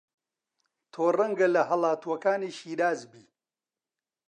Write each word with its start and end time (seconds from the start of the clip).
تۆ 0.93 1.03
ڕەنگە 1.17 1.47
لە 1.55 1.61
هەڵاتووەکانی 1.69 2.55
شیراز 2.57 2.99
بی 3.11 3.25